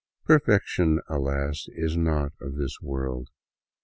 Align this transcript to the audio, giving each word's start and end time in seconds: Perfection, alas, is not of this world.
Perfection, 0.25 0.99
alas, 1.09 1.67
is 1.73 1.95
not 1.95 2.33
of 2.41 2.55
this 2.55 2.81
world. 2.81 3.29